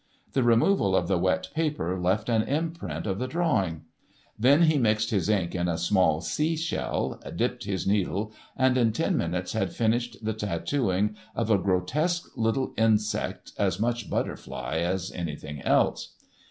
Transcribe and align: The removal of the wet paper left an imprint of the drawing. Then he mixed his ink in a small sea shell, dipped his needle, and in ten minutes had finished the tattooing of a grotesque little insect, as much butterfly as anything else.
The 0.33 0.41
removal 0.41 0.95
of 0.95 1.07
the 1.07 1.19
wet 1.19 1.49
paper 1.53 1.95
left 1.99 2.27
an 2.27 2.41
imprint 2.41 3.05
of 3.05 3.19
the 3.19 3.27
drawing. 3.27 3.83
Then 4.35 4.63
he 4.63 4.79
mixed 4.79 5.11
his 5.11 5.29
ink 5.29 5.53
in 5.53 5.67
a 5.67 5.77
small 5.77 6.21
sea 6.21 6.55
shell, 6.57 7.21
dipped 7.35 7.65
his 7.65 7.85
needle, 7.85 8.33
and 8.57 8.79
in 8.79 8.93
ten 8.93 9.15
minutes 9.15 9.53
had 9.53 9.73
finished 9.73 10.17
the 10.23 10.33
tattooing 10.33 11.15
of 11.35 11.51
a 11.51 11.57
grotesque 11.59 12.31
little 12.35 12.73
insect, 12.77 13.51
as 13.59 13.79
much 13.79 14.09
butterfly 14.09 14.77
as 14.79 15.11
anything 15.11 15.61
else. 15.61 16.15